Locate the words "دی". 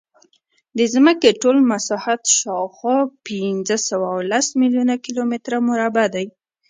6.15-6.27